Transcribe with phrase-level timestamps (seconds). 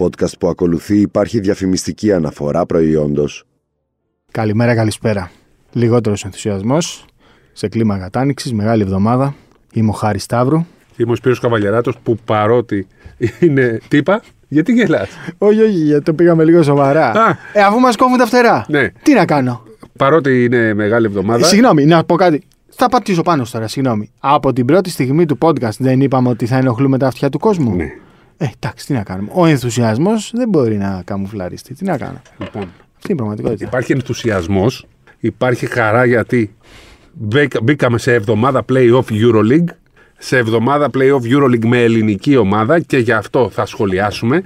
[0.00, 3.44] Στο podcast που ακολουθεί υπάρχει διαφημιστική αναφορά προϊόντος.
[4.30, 5.30] Καλημέρα, καλησπέρα.
[5.72, 7.04] Λιγότερος ενθουσιασμός
[7.52, 9.34] σε κλίμα κατάνοιξη, μεγάλη εβδομάδα.
[9.72, 10.64] Είμαι ο Χάρης Σταύρου.
[10.96, 12.86] Είμαι ο Σπύρος Καβαλιαράτος που παρότι
[13.40, 17.10] είναι τύπα, γιατί γελάς; Όχι, όχι, γιατί το πήγαμε λίγο σοβαρά.
[17.10, 17.36] Α.
[17.52, 18.64] Ε, αφού μας κόβουν τα φτερά.
[18.68, 18.88] Ναι.
[19.02, 19.62] Τι να κάνω;
[19.96, 21.44] Παρότι είναι μεγάλη εβδομάδα.
[21.44, 22.42] Ε, συγγνώμη, να πω κάτι.
[22.68, 24.10] Θα πατήσω πάνω σου τώρα, συγγνώμη.
[24.20, 27.74] Από την πρώτη στιγμή του podcast δεν είπαμε ότι θα ενοχλούμε τα αυτιά του κόσμου.
[27.74, 27.92] Ναι.
[28.42, 29.30] Ε, εντάξει, τι να κάνουμε.
[29.34, 31.74] Ο ενθουσιασμός δεν μπορεί να καμουφλαριστεί.
[31.74, 32.22] Τι να κάνω.
[32.38, 32.72] Λοιπόν, Αυτή
[33.12, 33.64] είναι η πραγματικότητα.
[33.66, 34.86] υπάρχει ενθουσιασμός,
[35.18, 36.54] υπάρχει χαρά γιατί
[37.12, 39.68] μπήκα- μπήκαμε σε εβδομάδα play-off Euroleague,
[40.18, 44.42] σε εβδομάδα play-off Euroleague με ελληνική ομάδα και γι' αυτό θα σχολιάσουμε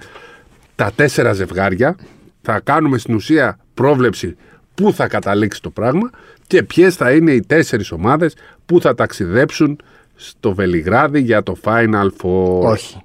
[0.74, 1.96] τα τέσσερα ζευγάρια.
[2.42, 4.36] Θα κάνουμε στην ουσία πρόβλεψη
[4.74, 6.10] πού θα καταλήξει το πράγμα
[6.46, 8.34] και ποιες θα είναι οι τέσσερις ομάδες
[8.66, 9.78] που θα ταξιδέψουν
[10.14, 12.60] στο Βελιγράδι για το Final Four.
[12.60, 12.96] Όχι.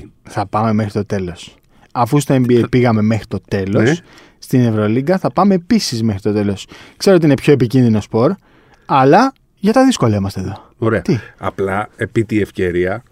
[0.00, 0.06] Τι.
[0.22, 1.56] Θα πάμε μέχρι το τέλος.
[1.92, 3.94] Αφού στο NBA πήγαμε μέχρι το τέλος, Ναι.
[4.38, 6.66] στην Ευρωλίγκα θα πάμε επίσης μέχρι το τέλος.
[6.96, 8.32] Ξέρω ότι είναι πιο επικίνδυνο σπορ,
[8.86, 10.70] αλλά για τα δύσκολα είμαστε εδώ.
[10.78, 11.02] Ωραία.
[11.02, 13.02] Τι; Απλά επί τη ευκαιρία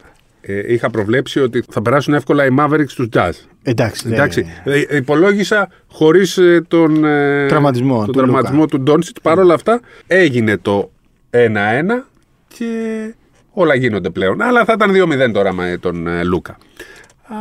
[0.41, 3.30] ε, είχα προβλέψει ότι θα περάσουν εύκολα οι Mavericks στους Jazz.
[3.62, 4.02] Εντάξει.
[4.08, 4.46] δεν- Εντάξει.
[4.64, 9.17] Ε, υπολόγισα χωρίς τον, ε, Τραυματισμό τον του τραυματισμό του Ντόνσιτ.
[9.22, 10.91] Παρ' όλα αυτά έγινε το
[11.30, 12.06] 1-1
[12.48, 13.14] και
[13.53, 14.42] όλα γίνονται πλέον.
[14.42, 14.91] Αλλά θα ήταν
[15.28, 16.53] 2-0 τώρα με τον ε, Λούκα.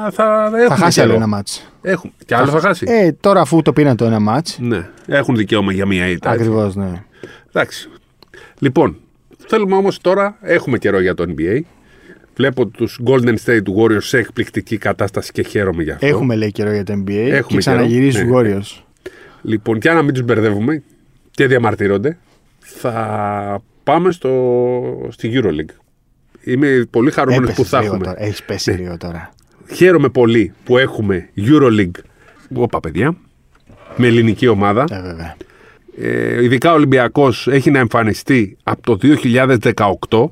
[0.06, 1.24] Α, θα, Θα έχουμε χάσει άλλο καιρό.
[1.24, 1.72] ένα μάτς.
[1.82, 2.14] Έχουν.
[2.26, 2.86] Και άλλο θα χάσει.
[2.90, 4.90] Ε, τώρα αφού το πήραν το ένα μάτς, Ναι.
[5.08, 6.30] Έχουν δικαίωμα για μία ήττα.
[6.32, 6.42] έτσι.
[6.44, 7.04] ακριβώς, ναι.
[7.48, 7.90] Εντάξει.
[8.60, 8.98] Λοιπόν,
[9.48, 11.60] θέλουμε όμως τώρα, έχουμε καιρό για το NBA.
[12.36, 16.06] Βλέπω τους Golden State Warriors σε εκπληκτική κατάσταση και χαίρομαι για αυτό.
[16.08, 18.40] Έχουμε λέει καιρό για το NBA Έχουμε και ξαναγυρίζουν καιρό.
[18.40, 18.58] οι Ναι.
[18.60, 18.82] Warriors.
[19.42, 20.84] Λοιπόν, και να μην τους μπερδεύουμε
[21.32, 22.18] και διαμαρτύρονται,
[22.60, 25.76] θα πάμε στο, στη EuroLeague.
[26.44, 28.08] Είμαι πολύ χαρούμενος που Έπεσες θα λίγο έχουμε.
[28.08, 28.24] τώρα.
[28.24, 28.78] Έχεις πέσει Ναι.
[28.78, 29.30] λίγο τώρα.
[29.74, 32.00] Χαίρομαι πολύ που έχουμε EuroLeague.
[32.56, 33.16] Όπα παιδιά,
[33.96, 34.86] με ελληνική ομάδα.
[34.90, 35.36] Ε, βέβαια.
[35.98, 38.98] Ε, ειδικά ο Ολυμπιακός έχει να εμφανιστεί από το
[40.08, 40.32] 2018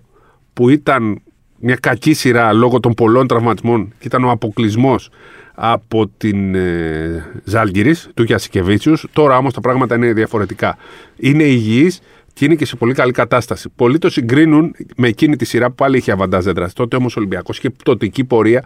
[0.53, 1.21] που ήταν
[1.59, 5.09] μια κακή σειρά λόγω των πολλών τραυματισμών και ήταν ο αποκλεισμός
[5.55, 9.05] από την ε, Ζάλγκυρης, του Γιασικεβίτσιους.
[9.13, 10.77] Τώρα όμως τα πράγματα είναι διαφορετικά.
[11.17, 11.99] Είναι υγιής
[12.39, 13.69] και είναι και σε πολύ καλή κατάσταση.
[13.75, 16.75] Πολλοί το συγκρίνουν με εκείνη τη σειρά που πάλι είχε αβαντάζ δράση.
[16.75, 18.63] Τότε όμως ο Ολυμπιακός είχε πτωτική πορεία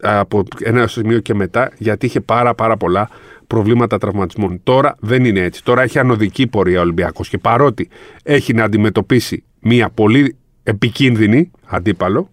[0.00, 3.08] από ένα σημείο και μετά, γιατί είχε πάρα πάρα πολλά
[3.46, 4.60] προβλήματα τραυματισμών.
[4.62, 5.64] Τώρα δεν είναι έτσι.
[5.64, 7.88] Τώρα έχει ανωδική πορεία ο Ολυμπιακός και παρότι
[8.22, 12.30] έχει να αντιμετωπίσει μια πολύ επικίνδυνη αντίπαλο,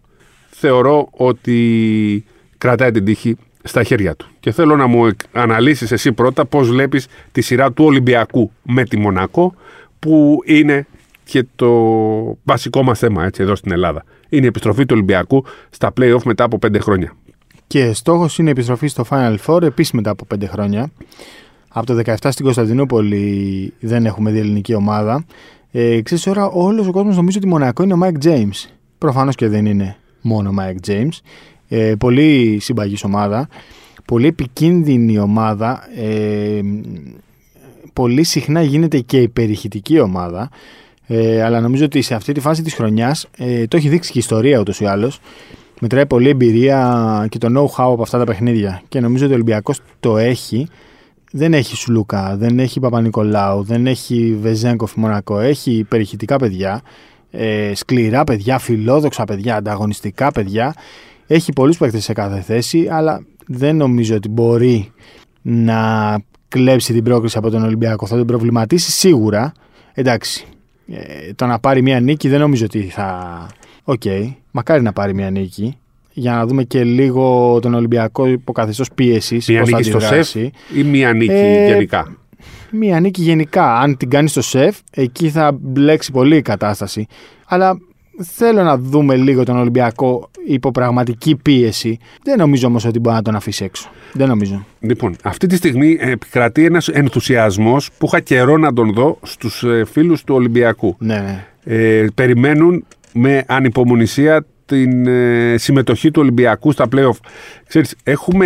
[0.49, 2.25] θεωρώ ότι
[2.57, 4.27] κρατάει την τύχη στα χέρια του.
[4.39, 8.83] Και θέλω να μου εκ- αναλύσεις εσύ πρώτα πώς βλέπεις τη σειρά του Ολυμπιακού με
[8.83, 9.55] τη Μονακό,
[10.07, 10.87] που είναι
[11.23, 11.71] και το
[12.43, 14.03] βασικό μας θέμα έτσι, εδώ στην Ελλάδα.
[14.29, 17.13] Είναι η επιστροφή του Ολυμπιακού στα play-off μετά από πέντε χρόνια.
[17.67, 20.91] Και στόχος είναι η επιστροφή στο Final Four επίσης μετά από πέντε χρόνια.
[21.67, 25.25] Από το 17 στην Κωνσταντινούπολη δεν έχουμε δει ελληνική ομάδα.
[25.71, 28.69] Ε, ξέρεις τώρα όλος ο κόσμος νομίζει ότι Μονακό είναι ο Mike James.
[28.97, 31.19] Προφανώς και δεν είναι μόνο ο Mike James.
[31.67, 33.47] Ε, πολύ συμπαγής ομάδα.
[34.05, 35.83] Πολύ επικίνδυνη ομάδα.
[35.95, 36.61] Ε,
[37.93, 40.49] πολύ συχνά γίνεται και υπερηχητική ομάδα.
[41.07, 44.17] Ε, αλλά νομίζω ότι σε αυτή τη φάση της χρονιάς ε, το έχει δείξει και
[44.17, 45.19] η ιστορία ούτως ή άλλως.
[45.79, 48.81] Μετράει πολλή εμπειρία και το know-how από αυτά τα παιχνίδια.
[48.87, 50.67] Και νομίζω ότι ο Ολυμπιακός το έχει.
[51.31, 55.39] Δεν έχει Σουλούκα, δεν έχει Παπανικολάου, δεν έχει Βεζένκοφ η Μονακό.
[55.39, 56.81] Έχει υπερηχητικά παιδιά,
[57.31, 60.73] ε, σκληρά παιδιά, φιλόδοξα παιδιά, ανταγωνιστικά παιδιά.
[61.27, 64.91] Έχει πολλούς παίκτες σε κάθε θέση, αλλά δεν νομίζω ότι μπορεί
[65.41, 68.05] να κλέψει την πρόκριση από τον Ολυμπιακό.
[68.05, 69.51] Θα τον προβληματίσει σίγουρα.
[69.93, 70.45] Εντάξει,
[70.87, 73.47] ε, το να πάρει μια νίκη δεν νομίζω ότι θα...
[73.83, 74.01] Οκ,
[74.51, 75.77] μακάρι να πάρει μια νίκη
[76.13, 79.47] για να δούμε και λίγο τον Ολυμπιακό υπό καθεστώς πίεσης.
[79.47, 82.17] Μία νίκη στο ΣΕΦ ή μία νίκη Ε, γενικά;
[82.71, 83.79] Μία νίκη γενικά.
[83.79, 87.05] Αν την κάνει στο σεφ, εκεί θα μπλέξει πολύ η κατάσταση.
[87.45, 87.79] Αλλά
[88.23, 91.99] θέλω να δούμε λίγο τον Ολυμπιακό υπό πραγματική πίεση.
[92.23, 93.89] Δεν νομίζω όμως ότι μπορεί να τον αφήσει έξω.
[94.13, 94.65] Δεν νομίζω.
[94.79, 99.85] Λοιπόν, αυτή τη στιγμή επικρατεί ένας ενθουσιασμός που είχα καιρό να τον δω στους ε,
[99.85, 100.95] φίλους του Ολυμπιακού.
[100.99, 101.45] Ναι, ναι.
[101.63, 107.17] Ε, περιμένουν με ανυπομονησία την ε, συμμετοχή του Ολυμπιακού στα play-off.
[107.67, 108.45] Ξέρεις, έχουμε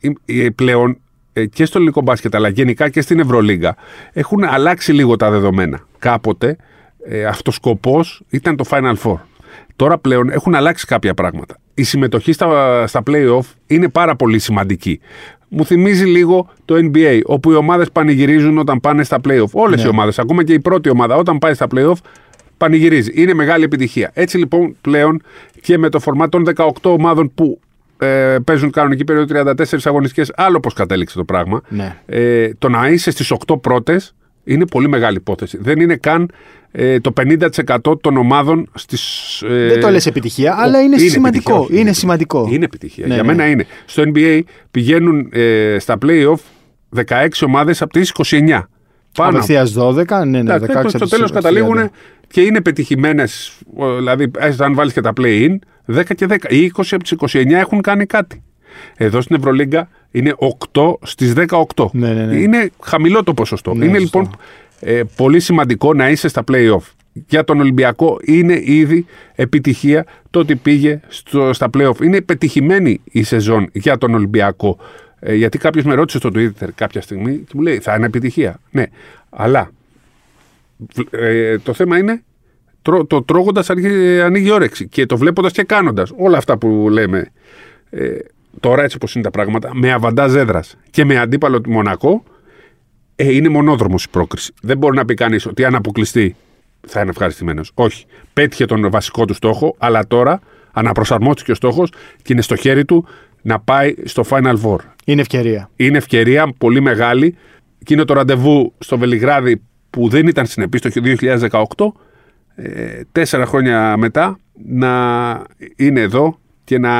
[0.00, 0.98] ε, ε, πλέον
[1.32, 3.76] ε, και στο ελληνικό μπάσκετ αλλά γενικά και στην Ευρωλίγα
[4.12, 5.86] έχουν αλλάξει λίγο τα δεδομένα.
[5.98, 6.56] Κάποτε
[7.04, 9.18] ε, αυτός σκοπός ήταν το Final Four.
[9.76, 11.58] Τώρα πλέον έχουν αλλάξει κάποια πράγματα.
[11.74, 15.00] Η συμμετοχή στα, στα play-off είναι πάρα πολύ σημαντική.
[15.48, 19.50] Μου θυμίζει λίγο το NBA, όπου οι ομάδες πανηγυρίζουν όταν πάνε στα play-off.
[19.52, 21.96] Όλες οι ομάδες, ακόμα και η πρώτη ομάδα, όταν πάει στα play-off,
[22.56, 23.12] πανηγυρίζει.
[23.14, 24.10] Είναι μεγάλη επιτυχία.
[24.14, 25.22] Έτσι λοιπόν πλέον
[25.60, 27.60] και με το φορμά των 18 ομάδων που
[27.98, 31.62] ε, παίζουν κανονική περίοδο 34 αγωνιστικές, άλλο πώς κατέληξε το πράγμα.
[31.68, 31.96] Ναι.
[32.06, 34.14] Ε, το να είσαι στις 8 πρώτες
[34.44, 35.58] είναι πολύ μεγάλη υπόθεση.
[35.60, 36.30] Δεν είναι καν
[36.72, 39.42] ε, το 50% των ομάδων στις.
[39.42, 41.50] Ε, Δεν το λες επιτυχία, αλλά είναι σημαντικό.
[41.50, 42.48] επιτυχία, όχι, Είναι σημαντικό.
[42.50, 43.06] Είναι επιτυχία.
[43.06, 43.28] Ναι, Για ναι.
[43.34, 43.66] μένα είναι.
[43.84, 44.40] Στο NBA
[44.70, 46.38] πηγαίνουν ε, στα playoff
[47.06, 48.60] 16 ομάδες από τις 29.
[49.14, 49.30] Πάνω.
[49.30, 51.34] Απευθείας 12, ναι, ναι, 16 Εντάξει, από στο τις τέλος 30.
[51.34, 51.90] καταλήγουν
[52.28, 53.58] και είναι πετυχημένες.
[53.98, 55.54] Δηλαδή, έστω αν βάλεις και τα play-in,
[55.86, 56.36] 10 και 10.
[56.48, 58.42] Οι 20 από τις 29 έχουν κάνει κάτι.
[58.96, 60.34] Εδώ στην Ευρωλίγκα είναι
[60.72, 61.86] 8 στις 18.
[61.92, 62.36] Ναι, ναι, ναι.
[62.36, 63.74] Είναι χαμηλό το ποσοστό.
[63.74, 64.18] Ναι, είναι σωστό.
[64.18, 64.34] λοιπόν
[64.84, 66.90] ε, πολύ σημαντικό να είσαι στα play-off.
[67.12, 72.02] Για τον Ολυμπιακό είναι ήδη επιτυχία το ότι πήγε στο, στα play-off.
[72.02, 74.78] Είναι πετυχημένη η σεζόν για τον Ολυμπιακό.
[75.18, 78.60] Ε, γιατί κάποιος με ρώτησε στο Twitter κάποια στιγμή και μου λέει θα είναι επιτυχία.
[78.70, 78.84] Ναι,
[79.30, 79.70] αλλά
[81.10, 82.22] ε, το θέμα είναι
[82.82, 86.12] τρώ, το τρώγοντας ανοίγει η όρεξη και το βλέποντας και κάνοντας.
[86.16, 87.30] Όλα αυτά που λέμε.
[87.90, 88.18] Ε,
[88.60, 92.24] τώρα έτσι όπως είναι τα πράγματα, με αβαντάζ έδρας και με αντίπαλο τη Μονακό,
[93.28, 94.52] ε, είναι μονόδρομος η πρόκριση.
[94.62, 96.36] Δεν μπορεί να πει κανείς ότι αν αποκλειστεί
[96.86, 97.70] θα είναι ευχαριστημένος.
[97.74, 98.04] Όχι.
[98.32, 100.40] Πέτυχε τον βασικό του στόχο, αλλά τώρα
[100.72, 101.92] αναπροσαρμόστηκε ο στόχος
[102.22, 103.06] και είναι στο χέρι του
[103.42, 104.76] να πάει στο Final Four.
[105.04, 105.70] Είναι ευκαιρία.
[105.76, 107.36] Είναι ευκαιρία πολύ μεγάλη
[107.84, 111.92] και είναι το ραντεβού στο Βελιγράδι που δεν ήταν συνεπής το 2018,
[112.54, 115.42] ε, τέσσερα χρόνια μετά να
[115.76, 116.92] είναι εδώ και να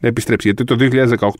[0.00, 0.46] επιστρέψει.
[0.46, 0.76] Γιατί το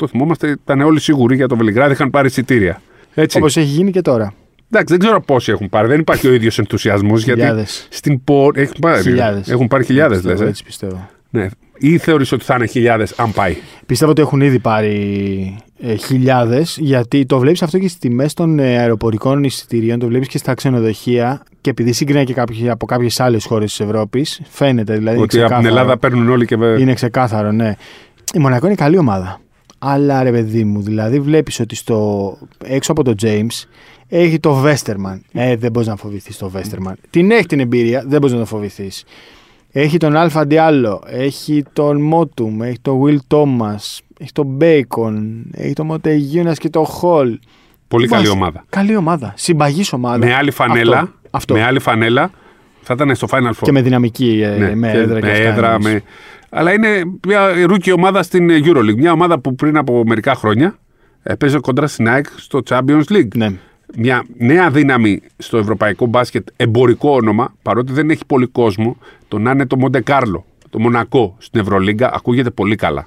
[0.01, 2.81] 2018 θυμόμαστε ήταν όλοι σίγουροι για το Βελιγράδι, είχαν πάρει εισιτήρια.
[3.15, 3.39] Έτσι.
[3.39, 4.33] Όπως έχει γίνει και τώρα.
[4.71, 5.89] Εντάξει, δεν ξέρω πόσοι έχουν πάρει.
[5.89, 7.25] Δεν υπάρχει ο ίδιος ενθουσιασμός.
[7.25, 7.87] Γιατί Χιλιάδες.
[7.91, 8.63] στην πορεία.
[8.63, 9.49] Έχουν πάρει, Χιλιάδες.
[9.49, 10.35] έχουν πάρει χιλιάδες, Έτσι λες.
[10.37, 11.09] πιστεύω, Έτσι πιστεύω.
[11.31, 11.47] Ναι.
[11.79, 13.57] Ή θεωρείς ότι θα είναι χιλιάδες αν πάει;
[13.87, 18.59] Πιστεύω ότι έχουν ήδη πάρει ε, χιλιάδες, γιατί το βλέπεις αυτό και στις τιμές των
[18.59, 21.43] ε, αεροπορικών εισιτηρίων, το βλέπεις και στα ξενοδοχεία.
[21.61, 25.17] Και επειδή συγκρίνει και κάποιοι, από κάποιες άλλες χώρες της Ευρώπης, φαίνεται δηλαδή.
[25.19, 25.69] ότι από την ξεκάθαρο.
[25.69, 26.55] Ελλάδα παίρνουν όλοι και.
[26.79, 27.75] Είναι ξεκάθαρο, ναι.
[28.35, 29.41] Η Μονακό είναι καλή ομάδα.
[29.87, 33.65] Αλλά ρε παιδί μου, δηλαδή βλέπεις ότι στο, έξω από το James
[34.09, 35.23] έχει το Βέστερμαν.
[35.33, 36.97] Ε, δεν μπορείς να φοβηθείς το Βέστερμαν.
[37.11, 39.05] Την έχει την εμπειρία, δεν μπορείς να το φοβηθείς.
[39.73, 45.73] Έχει τον Άλφα Ντιάλο, έχει τον Μότουμ, έχει τον Γουίλ Τόμας, έχει τον Μπέικον, έχει
[45.73, 47.39] τον Μοτεγιούνας και τον Χολ.
[47.89, 48.65] Πολύ καλή Βάζει- ομάδα.
[48.69, 49.33] Καλή ομάδα.
[49.37, 50.27] Συμπαγής ομάδα.
[50.27, 51.13] Με άλλη φανέλα, Αυτό.
[51.31, 51.55] αυτό.
[51.55, 52.31] με άλλη φανέλα
[52.83, 53.63] θα ήταν στο Final Four.
[53.63, 55.93] Και με δυναμική, ε, Ναι, με και έδρα και με αυτά έδρα, εννοείς.
[55.95, 56.03] με...
[56.57, 58.97] Αλλά είναι μια rookie ομάδα στην Euroleague.
[58.97, 60.79] Μια ομάδα που πριν από μερικά χρόνια
[61.23, 63.35] έπαιζε κοντά στην ΑΕΚ στο Champions League.
[63.37, 63.53] Ναι.
[63.97, 68.97] Μια νέα δύναμη στο ευρωπαϊκό μπάσκετ, εμπορικό όνομα, παρότι δεν έχει πολύ κόσμο,
[69.29, 73.07] το να είναι το Μοντε Κάρλο, το Μονακό στην Ευρωλίγκα, ακούγεται πολύ καλά.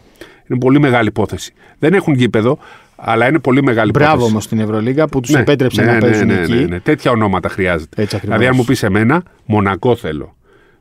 [0.50, 1.54] Είναι πολύ μεγάλη υπόθεση.
[1.80, 2.58] Δεν έχουν γήπεδο,
[2.96, 4.32] αλλά είναι πολύ μεγάλη Μπράβο υπόθεση.
[4.32, 6.54] όμως στην Ευρωλίγα που τους Ναι, επέτρεψε ναι, να ναι, παίζουν ναι, εκεί.
[6.54, 6.80] ναι, ναι.
[6.80, 8.02] Τέτοια ονόματα χρειάζεται.
[8.02, 8.38] Έτσι ακριβώς.
[8.38, 10.36] δηλαδή, αν μου πεις εμένα, Μονακό θέλω.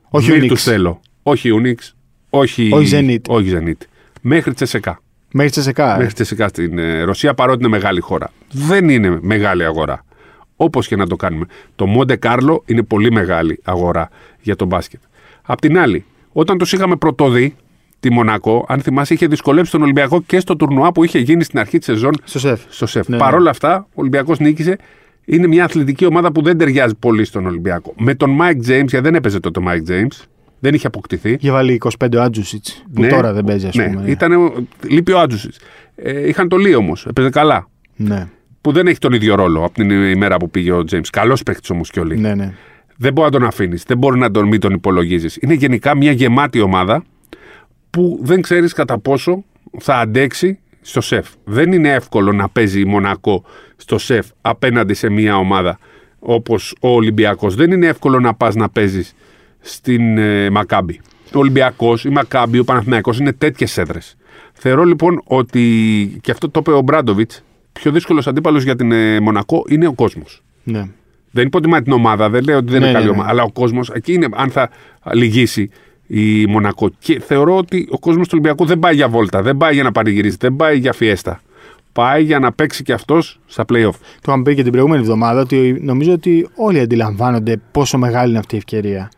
[0.09, 0.57] Όχι Virtus Unix.
[0.57, 1.01] θέλω.
[1.23, 1.91] Όχι Unix.
[2.31, 3.29] Όχι, Όχι Zenit.
[3.29, 3.87] Όχι Zenit.
[4.21, 5.01] Μέχρι Τσεσεκά.
[5.33, 5.97] Μέχρι Τσεσεκά.
[5.97, 8.31] Μέχρι Τσεσεκά στην ε, Ρωσία, παρότι είναι μεγάλη χώρα.
[8.53, 10.05] Δεν είναι μεγάλη αγορά.
[10.57, 11.47] Όπως και να το κάνουμε.
[11.77, 14.09] Το Μοντε Κάρλο είναι πολύ μεγάλη αγορά
[14.41, 15.01] για το μπάσκετ.
[15.43, 17.57] Απ' την άλλη, όταν τους είχαμε πρωτοδεί,
[18.01, 21.59] τη Μονακό, αν θυμάσαι, είχε δυσκολέψει τον Ολυμπιακό και στο τουρνουά που είχε γίνει στην
[21.59, 22.61] αρχή της σεζόν Στο ΣΕΦ.
[22.69, 23.09] στο ΣΕΦ.
[23.09, 23.37] Ναι, Παρ' ναι.
[23.37, 24.77] όλα αυτά, ο Ολυμπιακός νίκησε.
[25.25, 27.95] Είναι μια αθλητική ομάδα που δεν ταιριάζει πολύ στον Ολυμπιακό.
[27.99, 30.25] Με τον Mike James, γιατί δεν έπαιζε τότε ο Mike James,
[30.59, 31.33] δεν είχε αποκτηθεί.
[31.41, 34.11] Είχε βάλει 25 ο Άντζουσιτς που Ναι, τώρα δεν παίζει, ας ναι, πούμε.
[34.11, 34.53] Ήταν, ο-
[34.89, 35.59] λείπει ο Άντζουσιτς.
[35.97, 37.69] Ε, είχαν το Λί όμως, έπαιζε καλά.
[37.97, 38.29] Ναι,
[38.61, 41.07] Που δεν έχει τον ίδιο ρόλο από την ημέρα που πήγε ο James.
[41.13, 42.19] Καλός παίκτης όμως και ο Λί.
[42.19, 42.53] ναι, ναι.
[42.97, 45.37] Δεν μπορεί να τον αφήνεις, δεν μπορεί να τον μην τον υπολογίζεις.
[45.41, 47.05] Είναι γενικά μια γεμάτη ομάδα
[47.91, 49.45] που δεν ξέρεις κατά πόσο
[49.79, 51.29] θα αντέξει στο σεφ.
[51.45, 53.45] Δεν είναι εύκολο να παίζει η Μονακό
[53.77, 55.79] στο σεφ απέναντι σε μια ομάδα
[56.19, 57.55] όπως ο Ολυμπιακός.
[57.55, 59.15] Δεν είναι εύκολο να πας να παίζεις
[59.67, 61.01] στην ε, Μακάμπη.
[61.35, 64.17] Ο Ολυμπιακός, η Μακάμπη, ο Παναθηναϊκός είναι τέτοιες έδρες.
[64.53, 65.63] Θεωρώ λοιπόν ότι,
[66.21, 67.43] και αυτό το είπε ο Μπράντοβιτς,
[67.73, 70.43] πιο δύσκολος αντίπαλος για την ε, Μονακό είναι ο κόσμος.
[70.65, 70.85] ναι.
[71.31, 73.17] Δεν υποτιμάει την ομάδα, δεν λέω ότι δεν Ναι, είναι καλή ναι, ναι.
[73.17, 73.31] ομάδα.
[73.31, 74.71] Αλλά ο κόσμος εκεί είναι αν θα
[75.13, 75.71] λυγίσει
[76.07, 76.91] η Μονακό.
[76.99, 79.93] Και θεωρώ ότι ο κόσμος του Ολυμπιακού δεν πάει για βόλτα, δεν πάει για να
[79.93, 81.41] πανηγυρίσει, δεν πάει για φιέστα.
[81.93, 83.91] Πάει για να παίξει και αυτός στα playoff.
[83.93, 88.39] Το είχαμε πει και την προηγούμενη εβδομάδα ότι νομίζω ότι όλοι αντιλαμβάνονται πόσο μεγάλη είναι
[88.39, 89.09] αυτή η ευκαιρία.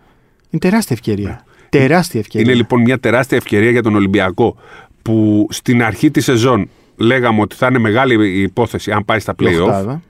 [0.50, 1.44] Είναι τεράστια ευκαιρία.
[1.68, 2.46] Τεράστια ευκαιρία.
[2.46, 4.56] Είναι λοιπόν μια τεράστια ευκαιρία για τον Ολυμπιακό
[5.02, 9.34] που στην αρχή της σεζόν λέγαμε ότι θα είναι μεγάλη η υπόθεση αν πάει στα
[9.38, 9.60] Η playoff.
[9.60, 10.02] οχτάδα.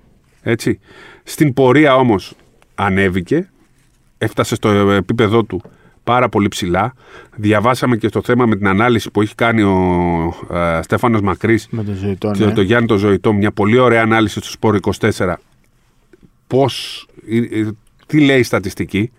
[0.42, 0.78] Έτσι.
[1.22, 2.34] Στην πορεία όμως
[2.74, 3.50] ανέβηκε,
[4.18, 5.62] έφτασε στο επίπεδό του
[6.04, 6.94] πάρα πολύ ψηλά.
[7.36, 11.84] Διαβάσαμε και στο θέμα με την ανάλυση που έχει κάνει ο ε, Στέφανος Μακρύς Με
[11.84, 12.52] τον ζωητό, και ναι.
[12.52, 14.78] το Γιάννη το Ζωητό, μια πολύ ωραία ανάλυση στο Σπόρ
[15.16, 15.34] 24.
[16.46, 17.68] Πώς, ε, ε,
[18.06, 19.10] τι λέει η στατιστική;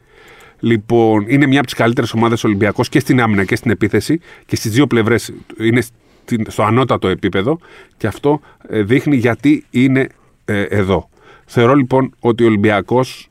[0.59, 4.55] Λοιπόν, είναι μια από τις καλύτερες ομάδες Ολυμπιακός και στην άμυνα και στην επίθεση και
[4.55, 7.59] στις δύο πλευρές είναι στην- στο ανώτατο επίπεδο
[7.97, 10.07] και αυτό ε, δείχνει γιατί είναι
[10.45, 11.09] ε, εδώ.
[11.45, 13.29] Θεωρώ λοιπόν ότι ο Ολυμπιακός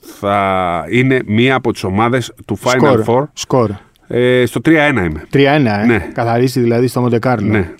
[0.00, 3.04] θα είναι μία από τις ομάδες του Final Σκορ.
[3.06, 3.24] Four.
[3.32, 3.70] Σκορ.
[4.06, 5.26] Ε, στο 3-1 είμαι.
[5.32, 5.36] 3-1,
[5.82, 5.84] ε.
[5.86, 6.10] Ναι.
[6.12, 7.48] Καθαρίσει δηλαδή στο Μοντεκάρλο.
[7.48, 7.70] Ναι.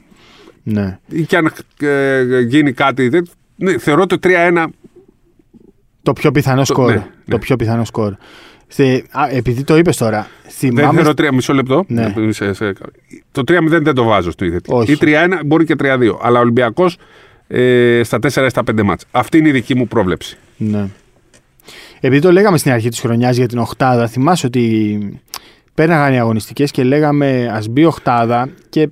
[0.63, 0.99] ναι.
[1.09, 3.09] Ή και αν ε, γίνει κάτι.
[3.09, 4.65] δεν- Ναι, θεωρώ το 3-1
[6.15, 6.89] Το πιο πιθανό σκορ.
[6.89, 7.05] ναι, ναι.
[7.29, 8.15] Το πιο πιθανό σκορ.
[8.67, 10.27] Στη, α, επειδή το είπες τώρα.
[10.43, 10.95] Δεν Θυμάμαι.
[10.99, 11.85] θεωρώ τρία, μισό λεπτό.
[11.87, 12.13] Ναι.
[12.17, 12.73] Να- σε- σε-
[13.33, 14.61] το 3-0 δεν το βάζω στην ίδια.
[14.69, 14.93] Όχι.
[14.93, 16.19] Ή 3-1 μπορεί και 3-2.
[16.23, 16.97] Αλλά ο Ολυμπιακός
[17.49, 19.05] ε, στα 4 ή στα 5 μάτς.
[19.11, 20.37] Αυτή είναι η δική μου πρόβλεψη.
[20.57, 20.87] Ναι.
[22.01, 24.99] Επειδή το λέγαμε στην αρχή της χρονιάς για την Οχτάδα, θυμάσαι ότι
[25.75, 28.89] πέρναγαν οι αγωνιστικές και λέγαμε ας μπει Οχτάδα και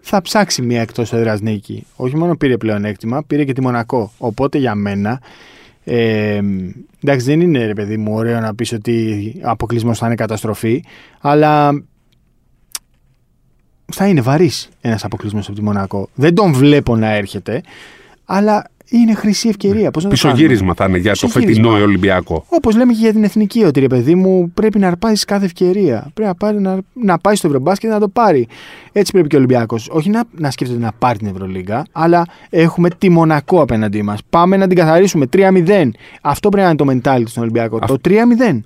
[0.00, 1.86] θα ψάξει μια εκτός έδρας νίκη.
[1.96, 4.12] Όχι μόνο πήρε πλεονέκτημα, πήρε και τη Μονακό.
[4.18, 5.20] Οπότε για μένα.
[5.88, 6.40] Ε,
[7.02, 10.84] εντάξει, δεν είναι ρε παιδί μου ωραίο να πεις ότι ο αποκλεισμός θα είναι καταστροφή,
[11.20, 11.84] αλλά
[13.92, 16.08] θα είναι βαρύς ένας αποκλεισμός από τη Μονακό.
[16.14, 17.62] Δεν τον βλέπω να έρχεται,
[18.24, 19.90] αλλά είναι χρυσή ευκαιρία.
[19.90, 21.62] Πώς να το κάνουμε; Πισωγύρισμα θα είναι για το Πισωγύρισμα.
[21.62, 22.44] φετινό Ολυμπιακό.
[22.48, 26.10] Όπως λέμε και για την εθνική, ότι ρε παιδί μου πρέπει να αρπάζεις κάθε ευκαιρία.
[26.14, 28.48] Πρέπει να, πάρει, να, να πάει στο Ευρωμπάσκετ να το πάρει.
[28.92, 29.88] Έτσι πρέπει και ο Ολυμπιακός.
[29.90, 34.20] Όχι να, να σκέφτεται να πάρει την Ευρωλίγκα, αλλά έχουμε τη Μονακό απέναντί μας.
[34.30, 35.88] Πάμε να την καθαρίσουμε 3-0.
[36.20, 37.78] Αυτό πρέπει να είναι το mentality στον Ολυμπιακό.
[37.78, 38.60] Το 3-0.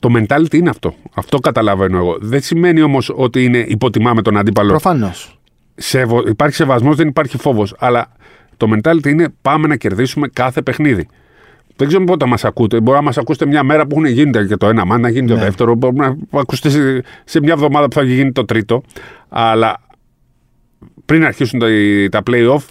[0.00, 0.94] Το mentality είναι αυτό.
[1.14, 2.16] Αυτό καταλαβαίνω εγώ.
[2.20, 4.68] Δεν σημαίνει όμως ότι είναι υποτιμάμε τον αντίπαλο.
[4.68, 5.38] Προφανώς.
[5.74, 6.22] Σεβο...
[6.26, 7.74] Υπάρχει σεβασμός, δεν υπάρχει φόβος.
[7.78, 8.12] Αλλά
[8.60, 11.08] το mentality είναι πάμε να κερδίσουμε κάθε παιχνίδι.
[11.76, 12.80] Δεν ξέρω πότε μας ακούτε.
[12.80, 15.26] Μπορεί να μας ακούσετε μια μέρα που έχουν γίνει και το ένα μάνα, να γίνει
[15.26, 15.40] το Ναι.
[15.40, 15.74] δεύτερο.
[15.74, 18.82] Μπορεί να ακούσετε σε, σε μια εβδομάδα που θα γίνει το τρίτο.
[19.28, 19.80] Αλλά
[21.04, 21.66] πριν αρχίσουν τα,
[22.10, 22.64] τα play-off,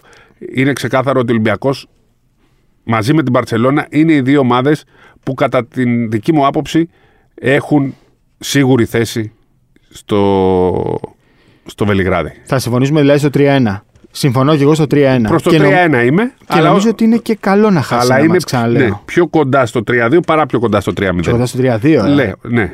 [0.54, 1.88] είναι ξεκάθαρο ότι ο Ολυμπιακός
[2.84, 4.84] μαζί με την Παρσελώνα είναι οι δύο ομάδες
[5.22, 6.88] που κατά την δική μου άποψη
[7.34, 7.94] έχουν
[8.38, 9.32] σίγουρη θέση
[9.90, 11.00] στο,
[11.66, 12.32] στο Βελιγράδι.
[12.44, 13.80] Θα συμφωνήσουμε δηλαδή στο 3-1.
[14.10, 15.20] Συμφωνώ και εγώ στο 3-1.
[15.28, 16.32] Προς το και 3-1 νο- είμαι.
[16.54, 18.88] Και νομίζω ότι είναι και καλό να χάσει αλλά ένα είναι ματς, ξαναλέω.
[18.88, 21.22] ναι, πιο κοντά στο 3-2 παρά πιο κοντά στο 3-0.
[21.22, 22.04] Πιο κοντά στο 3-2.
[22.04, 22.08] ε.
[22.08, 22.72] Λέω, ναι.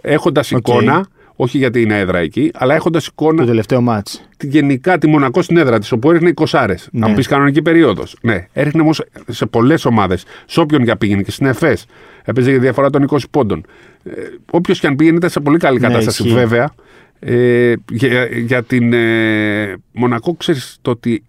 [0.00, 0.58] Έχοντας Οκ.
[0.58, 4.28] εικόνα, όχι γιατί είναι έδρα εκεί, αλλά έχοντας Το εικόνα τελευταίο ματς.
[4.36, 6.74] τη γενικά τη Μονακό στην έδρα της, όπου έριχνε 20άρες.
[6.92, 7.06] Ναι.
[7.08, 8.16] Να πεις κανονική περίοδος.
[8.22, 10.24] Ναι, έριχνε όμως σε πολλές ομάδες.
[10.46, 11.86] Σε όποιον για πήγαινε και στην ΕΦΕΣ.
[12.24, 13.64] Έπαιζε για διαφορά των 20 πόντων.
[14.04, 14.10] Ε,
[14.50, 16.34] Όποιος και αν πήγαινε ήταν σε πολύ καλή Ναι, κατάσταση, ισχύει.
[16.34, 16.70] βέβαια.
[17.24, 21.22] Ε, για, για την ε, Μονακό, ξέρεις το ότι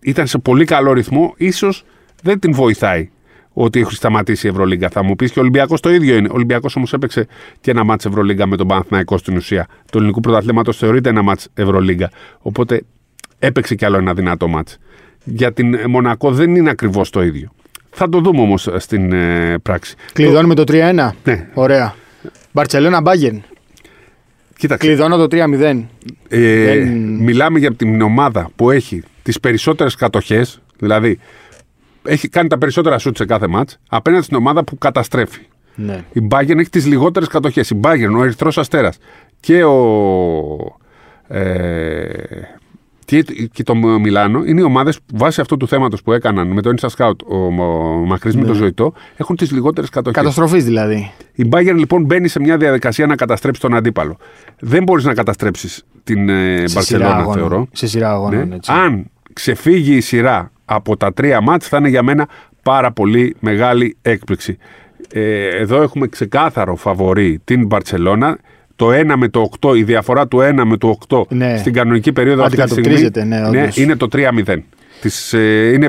[0.00, 1.84] ήταν σε πολύ καλό ρυθμό, ίσως
[2.22, 3.10] δεν την βοηθάει
[3.52, 4.88] ότι έχει σταματήσει η Ευρωλίγκα.
[4.88, 6.28] Θα μου πεις και ο Ολυμπιακός το ίδιο είναι.
[6.28, 7.26] Ο Ολυμπιακός όμως έπαιξε
[7.60, 9.66] και ένα μάτς Ευρωλίγκα με τον Παναθηναϊκό στην ουσία.
[9.90, 12.10] Το ελληνικού πρωταθλήματος θεωρείται ένα μάτς Ευρωλίγκα.
[12.38, 12.82] Οπότε
[13.38, 14.78] έπαιξε κι άλλο ένα δυνατό μάτς.
[15.24, 17.50] Για την ε, Μονακό δεν είναι ακριβώς το ίδιο.
[17.90, 19.94] Θα το δούμε όμως στην ε, πράξη.
[20.12, 21.10] Κλειδώνουμε το 3-1.
[21.24, 21.48] Ναι.
[21.54, 21.94] Ωραία.
[22.52, 23.42] Μπαρσελόνα Μπάγκερν.
[24.58, 24.86] Κοίταξε.
[24.86, 25.86] Κλειδώνω το 3-0.
[26.28, 31.18] Ε, Δεν- Μιλάμε για την ομάδα που έχει τις περισσότερες κατοχές, δηλαδή
[32.02, 35.40] έχει κάνει τα περισσότερα σουτ σε κάθε μάτς, απέναντι στην ομάδα που καταστρέφει.
[35.74, 36.04] Ναι.
[36.12, 37.70] Η Bayern έχει τις λιγότερες κατοχές.
[37.70, 38.98] Η Bayern, ο Ερυθρός Αστέρας
[39.40, 39.76] και ο.
[41.28, 42.08] Ε,
[43.08, 43.22] και,
[43.52, 46.70] και το Μιλάνο είναι οι ομάδες που βάσει αυτού του θέματος που έκαναν με το
[46.76, 50.20] Insta Scout ο, ο Μακρύς με το Ζωητό έχουν τις λιγότερες κατοχές.
[50.22, 51.12] Καταστροφής δηλαδή.
[51.32, 54.16] Η Bayern λοιπόν μπαίνει σε μια διαδικασία να καταστρέψει τον αντίπαλο.
[54.58, 57.34] Δεν μπορείς να καταστρέψεις την ε, Σε σειρά Barcelona, αγώνων.
[57.38, 57.68] θεωρώ.
[57.72, 58.54] Σε σειρά αγώνων, Ναι.
[58.54, 58.72] έτσι.
[58.72, 62.28] Αν ξεφύγει η σειρά από τα τρία μάτς θα είναι για μένα
[62.62, 64.58] πάρα πολύ μεγάλη έκπληξη.
[65.12, 68.38] Ε, εδώ έχουμε ξεκάθαρο φαβορή την Μπαρτσελώνα.
[68.78, 71.56] Το 1 με το 8, η διαφορά του 1 με το 8 Ναι.
[71.56, 73.76] στην κανονική περίοδο αυτή τη στιγμή Αντικατοπτρίζεται, ναι, όντως.
[73.76, 74.56] είναι το 3-0.
[75.00, 75.88] Της, ε, είναι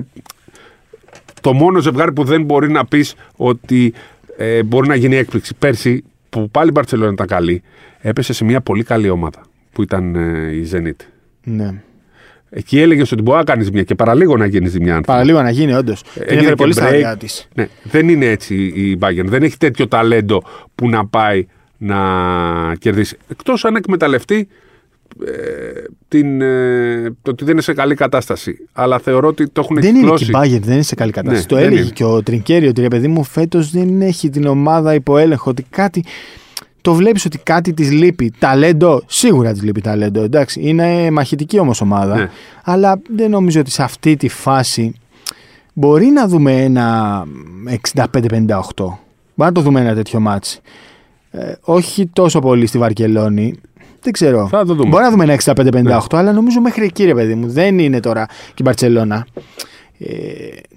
[1.41, 3.93] το μόνο ζευγάρι που δεν μπορεί να πεις ότι
[4.37, 5.55] ε, μπορεί να γίνει έκπληξη.
[5.59, 7.61] Πέρσι που πάλι η Μπαρτσελώνα ήταν καλή,
[7.99, 9.41] έπεσε σε μια πολύ καλή ομάδα
[9.71, 11.05] που ήταν ε, η Zenit.
[11.43, 11.73] Ναι.
[12.49, 14.95] Εκεί έλεγε ότι μπορεί να κάνει ζημιά και παραλίγο να γίνει ζημιά.
[14.95, 15.05] αν θέλεις.
[15.07, 16.03] Παραλίγο να γίνει, όντως.
[16.03, 16.93] Την Έγινε έφερε και πολύ στα break.
[16.93, 17.47] αργά της.
[17.55, 19.25] Ναι, δεν είναι έτσι η Bayern.
[19.25, 20.43] Δεν έχει τέτοιο ταλέντο
[20.75, 21.45] που να πάει
[21.79, 23.17] να κερδίσει.
[23.27, 24.47] Εκτός αν εκμεταλλευτεί
[25.25, 25.31] ε,
[26.07, 28.67] την, ε, το ότι δεν είναι σε καλή κατάσταση.
[28.73, 30.31] Αλλά θεωρώ ότι το έχουν Δεν είναι και κυκλώσει.
[30.31, 31.41] η Bayern, δεν είναι σε καλή κατάσταση.
[31.41, 31.89] Ναι, το δεν έλεγε είναι.
[31.89, 35.49] και ο Τρινκέρι ότι ρε παιδί μου φέτος δεν έχει την ομάδα υπό έλεγχο.
[35.49, 36.03] Ότι κάτι.
[36.81, 38.33] Το βλέπεις ότι κάτι της λείπει.
[38.39, 40.21] Ταλέντο, σίγουρα της λείπει ταλέντο.
[40.21, 42.15] Εντάξει, είναι μαχητική όμως ομάδα.
[42.15, 42.29] Ναι.
[42.63, 44.93] Αλλά δεν νομίζω ότι σε αυτή τη φάση
[45.73, 47.23] μπορεί να δούμε ένα
[47.93, 48.05] 65-58.
[48.75, 48.95] Μπορεί
[49.35, 50.61] να το δούμε ένα τέτοιο μάτς.
[51.31, 53.55] Ε, όχι τόσο πολύ στη Βαρκελόνη.
[54.01, 54.47] Δεν ξέρω.
[54.47, 54.89] Θα το δούμε.
[54.89, 57.47] Μπορεί να δούμε ένα 65-58, αλλά νομίζω μέχρι εκεί ρε παιδί μου.
[57.47, 59.27] Δεν είναι τώρα και η Μπαρσελόνα.
[59.99, 60.13] Ε,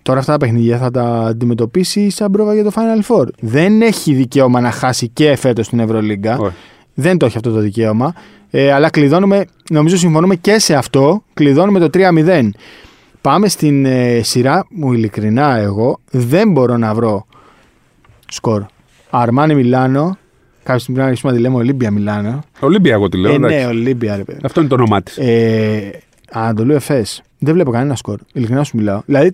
[0.03, 3.27] τώρα αυτά τα παιχνίδια θα τα αντιμετωπίσει σαν πρόβα για το Final Four.
[3.41, 6.39] Δεν έχει δικαίωμα να χάσει και φέτος την Ευρωλίγκα.
[6.39, 6.55] Όχι.
[6.95, 8.15] Δεν το έχει αυτό το δικαίωμα.
[8.51, 12.49] Ε, αλλά κλειδώνουμε, νομίζω συμφωνούμε και σε αυτό, κλειδώνουμε το 3-0.
[13.21, 17.27] Πάμε στην ε, σειρά μου ειλικρινά εγώ δεν μπορώ να βρω
[18.29, 18.65] σκορ.
[19.11, 20.17] Αρμάνι Μιλάνο,
[20.63, 22.43] κάποια στιγμή πρέπει να αρχίσουμε να τη λέμε Ολύμπια Μιλάνο.
[22.61, 23.33] Ολύμπια, εγώ τη λέω.
[23.33, 23.57] Ε, εντάξει.
[23.57, 24.39] ναι, Ολύμπια ρε παιδί.
[24.43, 25.17] Αυτό είναι το όνομά της.
[25.19, 26.01] Ε,
[26.31, 27.23] Ανατολού Εφές.
[27.39, 28.19] Δεν βλέπω κανένα σκορ.
[28.33, 29.03] Ειλικρινά σου μιλάω.
[29.07, 29.33] Δηλαδή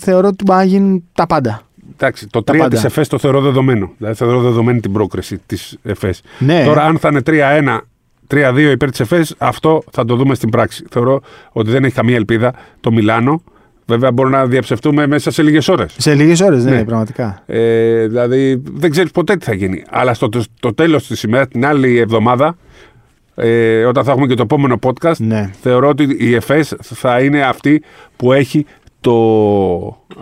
[0.00, 1.62] θεωρώ ότι μπορεί να γίνουν τα πάντα.
[1.92, 2.68] Εντάξει, το τα 3 πάντα.
[2.68, 3.92] της ΕΦΕΣ το θεωρώ δεδομένο.
[3.98, 6.22] Δηλαδή θεωρώ δεδομένη την πρόκριση της ΕΦΕΣ.
[6.38, 6.64] Ναι.
[6.64, 7.78] Τώρα, αν θα είναι 3-1,
[8.26, 10.84] 3-2 υπέρ της ΕΦΕΣ, αυτό θα το δούμε στην πράξη.
[10.90, 11.20] Θεωρώ
[11.52, 13.42] ότι δεν έχει καμία ελπίδα το Μιλάνο.
[13.86, 15.94] Βέβαια, μπορούμε να διαψευτούμε μέσα σε λίγες ώρες.
[15.98, 16.84] Σε λίγες ώρες, ναι, Ναι.
[16.84, 17.42] πραγματικά.
[17.46, 19.82] Ε, δηλαδή, δεν ξέρεις ποτέ τι θα γίνει.
[19.90, 22.56] Αλλά στο το, το τέλος της ημέρας, την άλλη εβδομάδα,
[23.34, 25.50] ε, όταν θα έχουμε και το επόμενο podcast, Ναι.
[25.60, 27.82] θεωρώ ότι η ΕΦΕΣ θα είναι αυτή
[28.16, 28.66] που έχει
[29.00, 29.16] το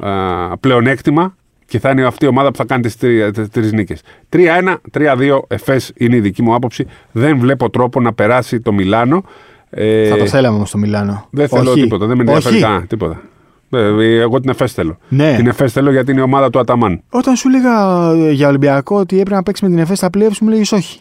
[0.01, 1.35] α, πλεονέκτημα
[1.67, 4.01] και θα είναι αυτή η ομάδα που θα κάνει τις τρει τις τρεις νίκες.
[4.29, 6.87] 3-1, 3-2 ΕΦΕΣ είναι η δική μου άποψη.
[7.13, 9.25] Δεν βλέπω τρόπο να περάσει το Μιλάνο.
[9.71, 11.27] Ε, Θα το θέλαμε όμως το Μιλάνο.
[11.31, 11.81] δεν θέλω Όχι.
[11.83, 12.65] τίποτα, δεν με ενδιαφέρει Όχι.
[12.65, 13.21] κανένα, τίποτα.
[13.71, 14.99] Ε, Εγώ την ΕΦΕΣ θέλω.
[15.09, 15.35] Ναι.
[15.37, 17.03] Την ΕΦΕΣ θέλω γιατί είναι η ομάδα του Αταμάν.
[17.11, 20.39] Όταν σου έλεγα ε, για Ολυμπιακό ότι έπρεπε να παίξει με την ΕΦΕ στα playoffs,
[20.41, 21.01] μου λέγεις όχι.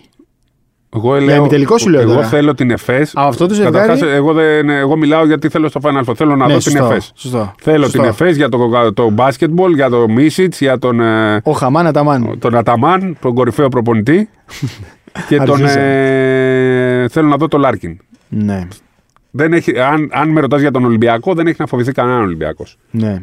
[0.95, 2.27] Εγώ, Για λέω, ημιτελικό σου λέω εγώ τώρα.
[2.27, 3.15] θέλω την ΕΦΕΣ.
[3.17, 6.13] Α, αυτό το ζευγάρι- Καταρχάς, εγώ, δεν, εγώ μιλάω γιατί θέλω στο Final Four.
[6.15, 7.11] Θέλω να ναι, δω σωστό, την ΕΦΕΣ.
[7.15, 7.53] Σωστό.
[7.61, 7.97] Θέλω Σωστό.
[7.99, 12.39] την ΕΦΕΣ για το, το μπάσκετμπολ, για το Μίσιτς, για τον, ε, Ο Χαμάν Αταμάν.
[12.39, 14.29] τον Αταμάν, τον κορυφαίο προπονητή.
[15.27, 17.01] και τον, Αρχίσαμε.
[17.03, 17.97] ε, θέλω να δω τον Λάρκιν.
[18.29, 18.67] Ναι.
[19.31, 22.77] Δεν έχει, αν, αν με ρωτάς για τον Ολυμπιακό, δεν έχει να φοβηθεί κανέναν Ολυμπιακός.
[22.91, 23.21] ναι.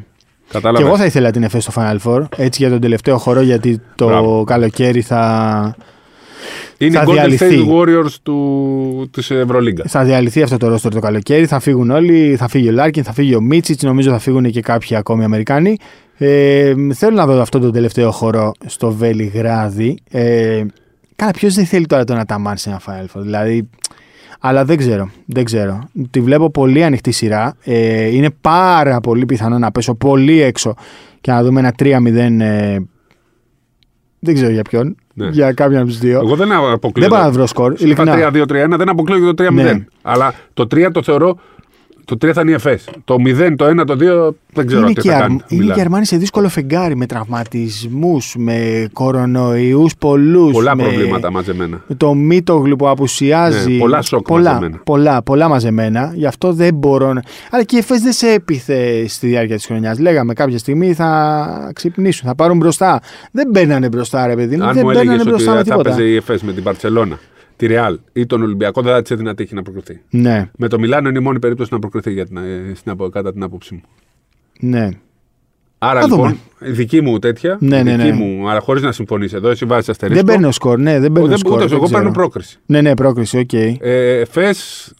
[0.50, 3.40] Κατάλαβες; Και εγώ θα ήθελα την Εφές στο Final Four, έτσι για τον τελευταίο χορό,
[3.40, 4.44] γιατί το Μπράβο.
[4.44, 5.74] καλοκαίρι θα,
[6.78, 7.46] Είναι θα οι Golden διαλυθεί.
[7.68, 9.84] State Warriors του, της Ευρωλίγκα.
[9.88, 11.46] θα διαλυθεί αυτό το ρόστερ το καλοκαίρι.
[11.46, 14.60] Θα φύγουν όλοι, θα φύγει ο Λάρκιν, θα φύγει ο Μίτσιτς, νομίζω θα φύγουν και
[14.60, 15.76] κάποιοι ακόμη Αμερικάνοι.
[16.18, 19.98] Ε, θέλω να δω αυτό το τελευταίο χορό στο Βελιγράδι.
[20.10, 20.62] Ε,
[21.16, 23.68] Καλά, ποιος δεν θέλει τώρα τον Αταμάν σε ένα Final Four, δηλαδή.
[24.48, 25.88] Αλλά δεν ξέρω, δεν ξέρω.
[26.10, 27.56] Τη βλέπω πολύ ανοιχτή σειρά.
[27.64, 30.74] Ε, είναι πάρα πολύ πιθανό να πέσω πολύ έξω
[31.20, 32.40] και να δούμε ένα 3-0.
[32.40, 32.78] Ε,
[34.18, 34.96] δεν ξέρω για ποιον.
[35.14, 35.28] Ναι.
[35.28, 36.18] Για κάποιον από τους δύο.
[36.18, 37.08] Εγώ δεν αποκλείω.
[37.08, 37.74] δεν πάω να βρω σκορ.
[37.78, 38.18] ειλικρινά.
[38.18, 39.52] Είπα 3-2-3-1, δεν αποκλείω και το 3-0.
[39.52, 39.84] Ναι.
[40.02, 41.38] Αλλά το 3 το θεωρώ.
[42.06, 42.88] Το 3 θα είναι η ΕΦΕΣ.
[43.04, 43.96] Το 0, το 1, το
[44.28, 45.20] 2 δεν ξέρω είναι τι και, θα αρ...
[45.20, 45.32] κάνει.
[45.32, 45.74] είναι Μιλάμε.
[45.74, 50.52] και Αρμάνι σε δύσκολο φεγγάρι με τραυματισμούς, με κορονοϊούς πολλούς.
[50.52, 50.82] Πολλά με...
[50.82, 51.82] προβλήματα μαζεμένα.
[51.86, 53.72] με το Μίτογλου που απουσιάζει.
[53.72, 54.80] Ναι, πολλά σοκ πολλά, μαζεμένα.
[54.84, 56.12] Πολλά, πολλά μαζεμένα.
[56.14, 57.22] Γι' αυτό δεν μπορώ να...
[57.50, 59.98] Αλλά και η Εφές δεν σε έπειθε στη διάρκεια της χρονιάς.
[59.98, 63.00] Λέγαμε κάποια στιγμή θα ξυπνήσουν, θα πάρουν μπροστά.
[63.32, 64.64] Δεν μπαίνανε μπροστά ρε παιδί μου.
[64.64, 65.90] Αν δεν μου μπαίνανε έλεγε ότι μπροστά με θα τίποτα.
[65.90, 67.18] έπαιζε η ΕΦΕΣ με την Μπαρσελόνα,
[67.56, 70.00] τη Ρεάλ ή τον Ολυμπιακό, δεν θα της έδινα τύχη να προκριθεί.
[70.10, 73.08] Ναι, Με το Μιλάνο είναι η μόνη περίπτωση να προκριθεί για την, ε, στην, απο-
[73.08, 73.82] κατά την άποψή μου.
[74.60, 74.88] ναι.
[75.78, 76.18] Άρα Θα λοιπόν,
[76.58, 76.70] δούμε.
[76.70, 78.12] η δική μου τέτοια, Ναι, η ναι, δική ναι.
[78.14, 80.24] μου, αλλά χωρίς να συμφωνήσει εδώ, εσύ βάζεις αστερίσκο.
[80.24, 81.52] Δεν παίρνω σκορ, ναι, δεν παίρνω δεν, σκορ.
[81.52, 81.98] ούτε δεν εγώ ξέρω.
[81.98, 82.58] παίρνω πρόκριση.
[82.66, 83.52] Ναι, ναι, πρόκριση, οκ.
[83.52, 83.78] Ε,
[84.20, 84.92] ΕΦΕΣ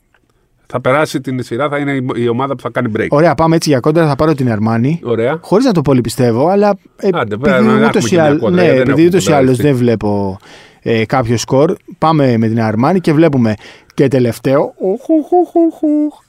[0.66, 3.06] θα περάσει την σειρά, θα είναι η, η ομάδα που θα κάνει break.
[3.08, 4.06] Ωραία, πάμε έτσι για κόντρα.
[4.08, 5.00] Θα πάρω την Αρμάνι.
[5.04, 5.38] Ωραία.
[5.42, 8.18] Χωρίς να το πολύ πιστεύω, αλλά ε, Άντε, βέβαια, επειδή να έχουμε ούτως και ή
[8.18, 9.62] μια άλλως- κόντρα, ναι, γιατί δεν επειδή έχουμε ούτως ή άλλως κοντραριστεί.
[9.66, 10.38] δεν βλέπω
[10.82, 13.54] ε, κάποιο σκορ, πάμε με την Αρμάνι και βλέπουμε
[13.94, 14.74] και τελευταίο.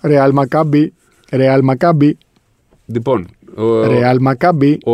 [0.02, 0.93] Ρεάλ Μακάμπι.
[1.32, 2.17] Ρεάλ Μακάμπι.
[2.86, 4.78] Λοιπόν, ο, Ρεάλ Μακάμπι.
[4.86, 4.93] ο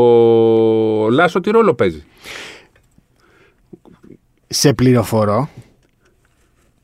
[1.09, 2.03] Λάσο τι ρόλο παίζει;
[4.47, 5.49] Σε πληροφορώ.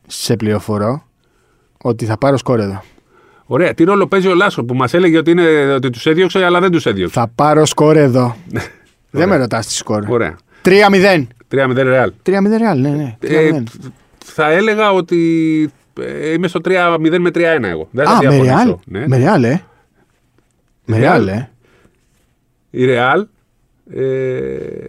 [0.07, 1.03] Σε πληροφορώ
[1.83, 2.83] ότι θα πάρω σκορ εδώ.
[3.45, 6.59] Ωραία, τι ρόλο παίζει ο Λάσο που μας έλεγε ότι, είναι, ότι τους έδιωξε, αλλά
[6.59, 8.35] δεν τους έδιωξε; Θα πάρω σκορ εδώ.
[8.51, 8.61] δεν
[9.13, 9.27] Ωραία.
[9.27, 10.05] με ρωτάς τη σκορ.
[10.09, 10.37] Ωραία.
[10.65, 11.27] 3-0.
[11.51, 12.11] 3-0 Ρεάλ.
[12.25, 13.17] 3-0 Ρεάλ, ναι, ναι.
[13.21, 13.27] 3-0.
[13.27, 13.63] Ε,
[14.25, 17.87] θα έλεγα ότι ε, είμαι στο 3-0 με 3-1 εγώ.
[17.91, 18.55] Δεν θα Α, με διαφωνήσω.
[18.55, 18.75] Ρεάλ.
[18.85, 19.07] Ναι.
[19.07, 19.61] Με Ρεάλ, ε.
[20.85, 21.25] Με Ρεάλ.
[21.25, 21.49] Ρεάλ, ε.
[22.69, 23.27] Η Ρεάλ
[23.93, 24.85] ε,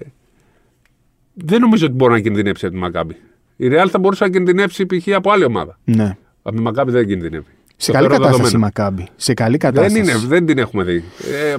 [1.35, 3.17] δεν νομίζω ότι μπορεί να κινδυνεύσει από τη Μακάμπη.
[3.57, 5.09] Η Ρεάλ θα μπορούσε να κινδυνεύσει π.χ.
[5.15, 5.79] από άλλη ομάδα.
[5.85, 6.17] Ναι.
[6.43, 7.45] Από τη Μακάμπη δεν κινδυνεύει.
[7.77, 8.73] Σε Το καλή θεωρώ κατάσταση η δεδομένο.
[8.77, 9.09] Μακάμπη.
[9.17, 9.99] Σε καλή Δεν, κατάσταση.
[9.99, 11.05] είναι, δεν την έχουμε δει.
[11.53, 11.57] Ε,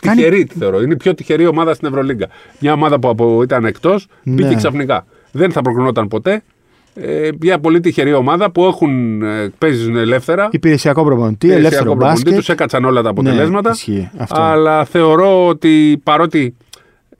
[0.00, 0.80] Κάνει- τυχερή τη θεωρώ.
[0.82, 2.26] Είναι η πιο τυχερή ομάδα στην Ευρωλίγκα.
[2.60, 4.54] Μια ομάδα που από, ήταν εκτός μπήκε Ναι.
[4.54, 5.06] ξαφνικά.
[5.32, 6.42] Δεν θα προκρινόταν ποτέ.
[6.94, 10.48] Ε, μια πολύ τυχερή ομάδα που έχουν, ε, παίζουν ελεύθερα.
[10.52, 12.34] Υπηρεσιακό προπονητή, ελεύθερο μπάσκετ.
[12.34, 13.68] Τους έκατσαν όλα τα αποτελέσματα.
[13.68, 14.40] Ναι, ισχύει αυτό.
[14.40, 16.54] αλλά θεωρώ ότι παρότι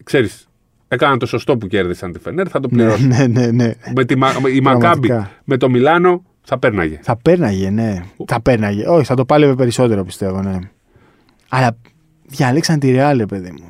[0.05, 0.49] ξέρεις,
[0.89, 3.09] έκαναν το σωστό που κέρδισαν τη Φενέρ, θα το Ναι, πληρώσουν.
[3.09, 3.73] ναι, ναι, ναι.
[3.95, 5.31] με τη, Μα- η Μακάμπη Πραγματικά.
[5.45, 6.99] με το Μιλάνο θα πέρναγε.
[7.03, 8.03] Θα πέρναγε, ναι.
[8.27, 8.89] Θα πέρναγε.
[8.89, 10.59] Όχι, θα το πάλευε περισσότερο πιστεύω, ναι.
[11.49, 11.77] Αλλά
[12.27, 13.65] διαλέξαν τη Ρεάλ, ρε παιδί μου.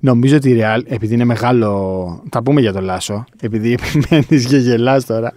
[0.00, 2.22] Νομίζω ότι η Ρεάλ, επειδή είναι μεγάλο.
[2.30, 5.36] Θα πούμε για το Λάσο, επειδή επιμένεις και γελάς τώρα.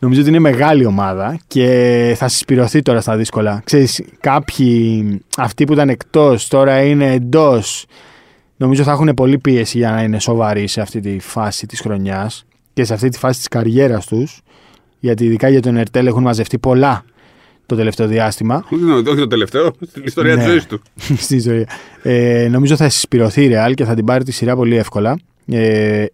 [0.00, 3.60] Νομίζω ότι είναι μεγάλη ομάδα και θα συσπηρωθεί τώρα στα δύσκολα.
[3.64, 7.86] Ξέρεις, κάποιοι, αυτοί που ήταν εκτός, τώρα είναι εντός.
[8.56, 12.44] Νομίζω θα έχουν πολύ πίεση για να είναι σοβαροί σε αυτή τη φάση της χρονιάς
[12.72, 14.40] και σε αυτή τη φάση της καριέρας τους.
[15.00, 17.04] Γιατί ειδικά για τον Ερτέλ έχουν μαζευτεί πολλά
[17.66, 18.64] το τελευταίο διάστημα.
[18.70, 20.42] Όχι το τελευταίο, στην ιστορία Ναι.
[20.44, 20.80] τη ζωής του.
[21.24, 21.66] Στην ιστορία.
[22.02, 25.18] Ε, νομίζω θα συσπηρωθεί η Real και θα την πάρει τη σειρά πολύ εύκολα.
[25.46, 26.04] Ε,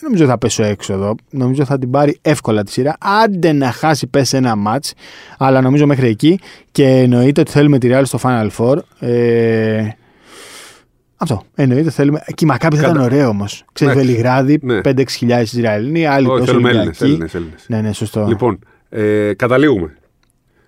[0.00, 1.14] δεν νομίζω θα πέσω έξω εδώ.
[1.30, 2.96] Νομίζω θα την πάρει εύκολα τη σειρά.
[3.00, 4.84] Άντε να χάσει, πέσει ένα ματ.
[5.38, 6.38] Αλλά νομίζω μέχρι εκεί.
[6.72, 8.76] Και εννοείται ότι θέλουμε τη Real στο Final Four.
[8.98, 9.88] Ε,
[11.20, 11.42] αυτό.
[11.54, 12.22] Εννοείται θέλουμε.
[12.34, 13.64] Και η Μακάμπη θα Κατα- ήταν ωραίο όμως.
[13.72, 14.00] Ξέρεις, Ναι.
[14.02, 14.80] Βελιγράδι, Ναι.
[14.80, 17.00] 5-6 χιλιάδες Ισραηλοί, άλλοι Όχι, τόσο θέλουμε Έλληνες.
[17.00, 17.38] Ολυμπιακοί.
[17.66, 18.26] Ναι, ναι, σωστό.
[18.28, 19.94] Λοιπόν, ε, καταλήγουμε.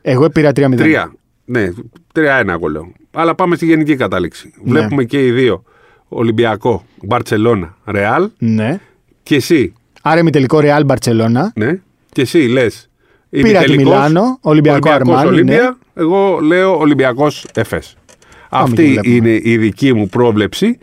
[0.03, 0.77] Εγώ πήρα 3-0.
[0.77, 1.13] Τρία.
[1.45, 1.69] Ναι,
[2.13, 2.93] τρία-ένα εγώ λέω.
[3.13, 4.53] Αλλά πάμε στη γενική κατάληξη.
[4.65, 4.71] Ναι.
[4.73, 5.63] Βλέπουμε και οι δύο.
[6.09, 8.31] Ολυμπιακό, Μπαρσελόνα, Ρεάλ.
[8.39, 8.81] Ναι.
[9.23, 11.43] Και εσύ, Άρα ημιτελικό Real Barcelona.
[11.55, 11.81] ναι.
[12.13, 12.87] Και εσύ λες.
[13.31, 15.29] Πήρα τη Μιλάνο, Ολυμπιακό Αρμάνι.
[15.29, 15.61] Ολύμπια.
[15.95, 16.03] Ναι.
[16.03, 17.97] Εγώ λέω Ολυμπιακός Εφές.
[18.53, 19.15] Και Αυτή βλέπουμε.
[19.15, 20.79] είναι η δική μου πρόβλεψη.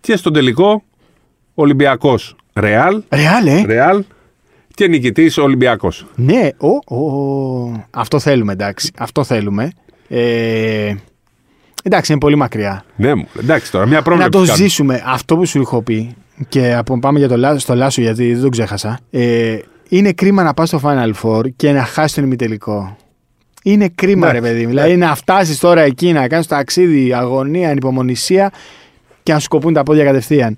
[0.00, 0.82] Και στον τελικό
[1.54, 3.02] Ολυμπιακός Ρεάλ.
[3.08, 4.04] Real, ε; Ρεάλ
[4.74, 6.06] και νικητής Ολυμπιακός.
[6.14, 8.90] Ναι, ο, ο, αυτό θέλουμε, εντάξει.
[8.98, 9.70] Αυτό θέλουμε.
[10.08, 10.94] Ε,
[11.82, 12.84] εντάξει, είναι πολύ μακριά.
[12.96, 13.28] Ναι, μου.
[13.42, 14.30] εντάξει τώρα, μια Να πρόβλεψη.
[14.30, 14.56] το κάνουμε.
[14.56, 15.02] ζήσουμε.
[15.06, 16.14] Αυτό που σου έχω πει
[16.48, 18.98] και από, πάμε για το, Λά- στο Λάσο γιατί δεν το ξέχασα.
[19.10, 22.96] Ε, είναι κρίμα να πας στο Final Four και να χάσεις τον ημιτελικό.
[23.68, 24.66] Είναι κρίμα, Ναι, ρε παιδί μου.
[24.66, 24.68] ναι.
[24.68, 28.52] Δηλαδή να φτάσεις τώρα εκεί, να κάνεις ταξίδι, αγωνία, ανυπομονησία
[29.22, 30.56] και να σου κοπούν τα πόδια κατευθείαν.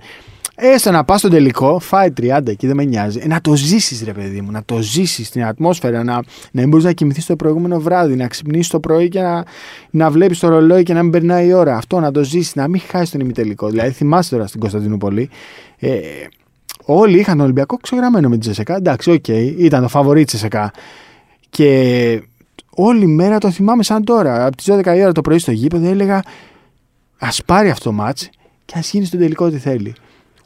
[0.60, 3.20] Έστω να πας στο τελικό, φάει 30 εκεί, δεν με νοιάζει.
[3.22, 6.68] Ε, να το ζήσεις, ρε παιδί μου, να το ζήσεις την ατμόσφαιρα, να, να μην
[6.68, 9.44] μπορείς να κοιμηθείς το προηγούμενο βράδυ, να ξυπνήσεις το πρωί και να,
[9.90, 11.76] να βλέπεις το ρολόι και να μην περνάει η ώρα.
[11.76, 13.68] Αυτό να το ζήσεις, να μην χάσεις τον ημιτελικό.
[13.68, 15.30] Δηλαδή, θυμάσαι τώρα στην Κωνσταντινούπολη.
[15.78, 15.98] Ε,
[16.84, 18.76] όλοι είχαν τον Ολυμπιακό ξεγραμμένο με τη ΤΣΣΚΑ.
[18.76, 20.70] Εντάξει, οκ, ήταν το φαβορί της ΤΣΣΚΑ.
[21.50, 22.22] Και
[22.80, 24.46] όλη μέρα το θυμάμαι σαν τώρα.
[24.46, 26.16] Από τις 12 η ώρα το πρωί στο γήπεδο έλεγα
[27.18, 28.30] Ας πάρει αυτό το ματς
[28.64, 29.94] και ας γίνει στον τελικό ό,τι θέλει.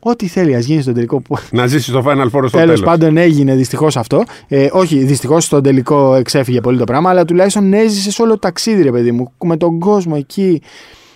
[0.05, 1.21] Ό,τι θέλει, ας γίνει στον τελικό.
[1.21, 2.81] Που Να ζήσει το Final Four στο τέλος τέλος.
[2.81, 4.23] πάντων έγινε δυστυχώς αυτό.
[4.49, 8.83] Ε, όχι, δυστυχώς στον τελικό εξέφυγε πολύ το πράγμα, αλλά τουλάχιστον έζησε όλο το ταξίδι,
[8.83, 9.33] ρε παιδί μου.
[9.45, 10.62] Με τον κόσμο εκεί,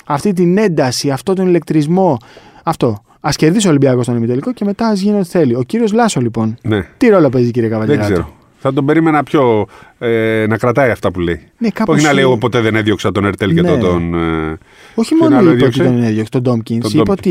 [0.06, 2.16] αυτή την ένταση, αυτό τον ηλεκτρισμό.
[2.62, 3.02] Αυτό.
[3.20, 5.54] Α κερδίσει ο Ολυμπιακός στον ημιτελικό και μετά ας γίνει ό,τι θέλει.
[5.54, 6.56] Ο κύριος Λάσο, λοιπόν.
[6.62, 8.04] Ναι, Τι ρόλο παίζει, κύριε δεν Καβαλιέρα.
[8.04, 8.34] ξέρω.
[8.66, 9.66] Θα τον περίμενα πιο.
[9.98, 11.40] Ε, να κρατάει αυτά που λέει.
[11.58, 13.68] Ναι, κάπως Όχι να λέει η- εγώ ποτέ δεν έδιωξα τον Ερτέλ και Ναι.
[13.68, 13.80] τον.
[13.80, 14.58] τον ε,
[14.94, 16.80] Όχι Ποιον μόνο άλλο είπε ότι έδιωξε; τον έδιωξε, τον Ντόμκιν.
[16.80, 17.10] Τον Είπε Tompkins.
[17.10, 17.30] ότι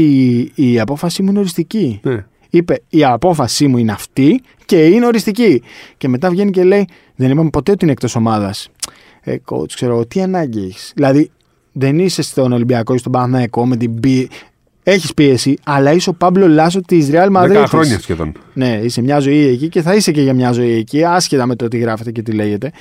[0.56, 2.00] η, η απόφαση μου είναι οριστική.
[2.04, 2.26] ναι.
[2.50, 5.62] Είπε η απόφασή μου είναι αυτή και είναι οριστική.
[5.98, 8.70] Και μετά βγαίνει και λέει: Δεν είπαμε ποτέ ότι είναι εκτός ομάδας.
[9.22, 10.92] Ε, coach, ξέρω εγώ, τι ανάγκη έχεις.
[10.96, 11.32] Δηλαδή,
[11.72, 14.28] δεν είσαι στον Ολυμπιακό ή στον Παναθηναϊκό με την πίεση.
[14.88, 17.48] Έχεις πίεση, αλλά είσαι ο Πάμπλο Λάσο της Real Madrid.
[17.48, 18.32] Δέκα χρόνια σχεδόν.
[18.54, 21.56] Ναι, είσαι μια ζωή εκεί και θα είσαι και για μια ζωή εκεί, άσχετα με
[21.56, 22.72] το τι γράφετε και τι λέγεται.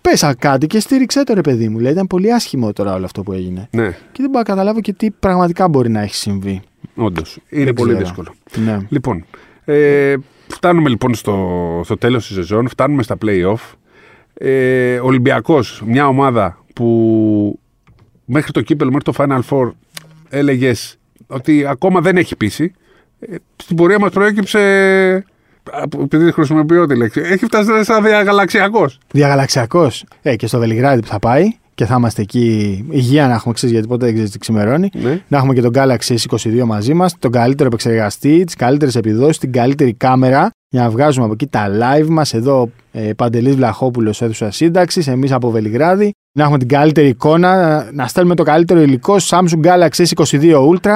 [0.00, 1.78] Πέσα κάτι και στήριξέ το ρε παιδί μου.
[1.78, 3.68] Λέει, ήταν πολύ άσχημο τώρα όλο αυτό που έγινε.
[3.70, 6.60] Ναι, Και δεν μπορώ να καταλάβω και τι πραγματικά μπορεί να έχει συμβεί.
[6.94, 7.38] όντως.
[7.48, 8.04] Είναι Δεν πολύ ξέρω.
[8.04, 8.34] δύσκολο.
[8.64, 8.78] Ναι.
[8.88, 9.24] Λοιπόν,
[9.64, 10.14] ε,
[10.46, 13.74] φτάνουμε λοιπόν στο, στο τέλος της σεζόν, φτάνουμε στα play-off.
[14.34, 17.58] Ε, Ολυμπιακός, μια ομάδα που
[18.24, 19.70] μέχρι το κύπελο, μέχρι το Final Four
[20.28, 22.72] έλεγες ότι ακόμα δεν έχει πείσει.
[23.20, 25.24] Ε, στην πορεία μας προέκυψε,
[25.72, 28.98] από- επειδή χρησιμοποιώ τη λέξη, έχει φτάσει να είναι σαν διαγαλαξιακός.
[29.10, 30.04] Διαγαλαξιακός.
[30.22, 33.74] Ε, και στο Βελιγράδι που θα πάει και θα είμαστε εκεί υγεία να έχουμε ξέρεις
[33.74, 34.88] γιατί ποτέ δεν ξέρεις τι ξημερώνει.
[34.92, 35.20] Ναι.
[35.28, 39.52] Να έχουμε και τον Galaxy S22 μαζί μας, τον καλύτερο επεξεργαστή, τις καλύτερες επιδόσεις, την
[39.52, 42.34] καλύτερη κάμερα για να βγάζουμε από εκεί τα live μας.
[42.34, 46.12] Εδώ ε, Παντελής Βλαχόπουλος αίθουσα σύνταξης, εμείς από Βελιγράδι.
[46.36, 50.90] Να έχουμε την καλύτερη εικόνα, να στέλνουμε το καλύτερο υλικό Samsung Galaxy S22 Ultra.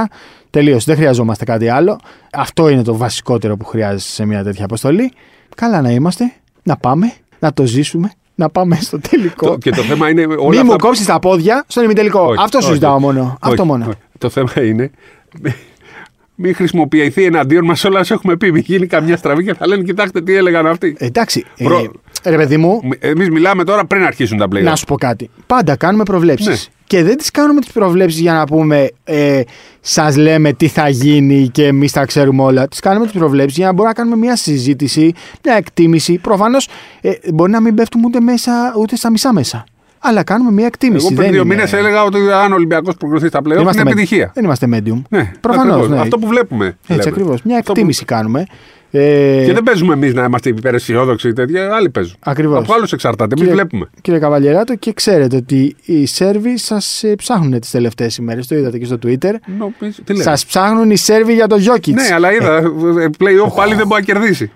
[0.50, 1.98] Τελείωσε, δεν χρειαζόμαστε κάτι άλλο.
[2.32, 5.12] Αυτό είναι το βασικότερο που χρειάζεσαι σε μια τέτοια αποστολή.
[5.56, 9.46] Καλά να είμαστε, να πάμε, να το ζήσουμε, να πάμε στο τελικό.
[9.46, 12.20] Το- και το θέμα είναι όλα Μη αυτά μου που- κόψεις τα πόδια στον ημιτελικό.
[12.20, 13.02] Όχι, Αυτό σου όχι, ζητάω όχι.
[13.04, 13.20] μόνο.
[13.20, 13.84] Όχι, Αυτό μόνο.
[13.88, 13.96] όχι.
[14.18, 14.90] Το θέμα είναι
[16.42, 18.52] μην χρησιμοποιηθεί εναντίον μας όλα όσα έχουμε πει.
[18.52, 20.96] Μην γίνει καμιά στραβή και θα λένε Κοιτάξτε τι έλεγαν αυτοί.
[20.98, 21.44] Εντάξει.
[21.64, 21.90] Προ-
[22.22, 25.30] Ε, ρε παιδί μου, Εμείς μιλάμε τώρα πριν αρχίσουν τα play να σου πω κάτι.
[25.46, 26.46] Πάντα κάνουμε προβλέψεις.
[26.48, 26.54] Ναι.
[26.86, 29.40] Και δεν τις κάνουμε τις προβλέψεις για να πούμε ε,
[29.80, 32.68] Σας λέμε τι θα γίνει και εμείς τα ξέρουμε όλα.
[32.68, 35.12] Τις κάνουμε τις προβλέψεις για να μπορούμε να κάνουμε μια συζήτηση,
[35.44, 36.18] μια εκτίμηση.
[36.18, 36.68] Προφανώς
[37.00, 39.64] ε, μπορεί να μην πέφτουμε ούτε, μέσα, ούτε στα μισά μέσα.
[40.02, 40.96] Αλλά κάνουμε μια εκτίμηση.
[41.06, 43.52] Εγώ πριν Δεν δύο είναι- μήνες έλεγα ότι αν ο Ολυμπιακός προκριθεί στα play δεν
[43.52, 44.30] είναι είμαστε με- επιτυχία.
[44.34, 45.02] Δεν είμαστε medium.
[45.08, 45.88] Ναι, Προφανώς, ακριβώς.
[45.96, 46.00] ναι.
[46.00, 46.66] Αυτό που βλέπουμε.
[46.66, 47.02] Έτσι λέμε.
[47.06, 47.42] ακριβώς.
[47.42, 48.46] Μια Αυτό που- εκτίμηση κάνουμε.
[48.92, 51.74] Ε, Και δεν παίζουμε εμείς να είμαστε υπεραισιόδοξοι ή τέτοια.
[51.74, 52.16] Άλλοι παίζουν.
[52.20, 52.58] Ακριβώς.
[52.58, 53.24] Από άλλους εξαρτάται.
[53.24, 53.90] Εμείς Κύριε- βλέπουμε.
[54.00, 58.46] Κύριε Καβαλιεράτο, και ξέρετε ότι οι Σέρβοι σας ψάχνουν τις τελευταίες ημέρες.
[58.46, 59.32] Το είδατε και στο Twitter.
[59.58, 60.22] Νομίζω- Τι λέμε.
[60.24, 61.92] Σας ψάχνουν οι Σέρβοι για το Jokic.
[61.92, 62.56] Ναι, αλλά είδα.
[62.56, 64.50] ε, Play-off πάλι δεν μπορεί να κερδίσει.